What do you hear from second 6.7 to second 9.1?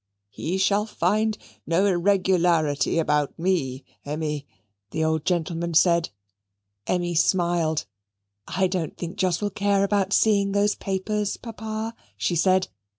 Emmy smiled. "I don't